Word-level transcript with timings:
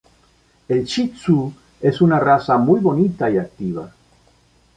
El 0.75 0.79
Shih 0.93 1.05
Tzu 1.17 1.35
es 1.89 2.01
una 2.07 2.19
raza 2.27 2.57
muy 2.57 2.79
bonita 2.79 3.29
y 3.29 3.37
activa. 3.37 3.93